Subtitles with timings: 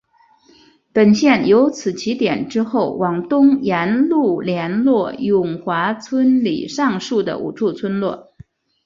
[0.91, 8.33] 本线由此起点之后往东沿路连络永华村里上述的五处村落。